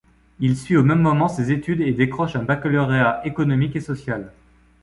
Il 0.39 0.57
suit 0.57 0.75
au 0.77 0.83
même 0.83 0.99
moment 1.01 1.27
ses 1.27 1.51
études 1.51 1.79
et 1.79 1.91
décroche 1.93 2.35
un 2.35 2.41
baccalauréat 2.41 3.21
économique 3.23 3.75
et 3.75 3.81
social. 3.81 4.33